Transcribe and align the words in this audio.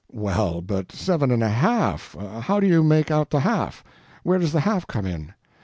"Well, 0.11 0.61
but 0.61 0.91
seven 0.91 1.29
and 1.29 1.43
a 1.43 1.49
HALF? 1.49 2.15
How 2.19 2.59
do 2.59 2.65
you 2.65 2.81
make 2.83 3.11
out 3.11 3.29
the 3.29 3.41
half? 3.41 3.83
Where 4.23 4.39
does 4.39 4.51
the 4.51 4.61
half 4.61 4.87
come 4.87 5.05
in?" 5.05 5.35